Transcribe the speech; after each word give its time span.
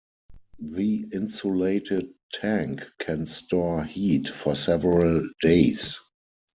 The 0.57 1.07
insulated 1.13 2.15
tank 2.33 2.81
can 2.97 3.27
store 3.27 3.83
heat 3.83 4.29
for 4.29 4.55
several 4.55 5.29
days. 5.43 5.99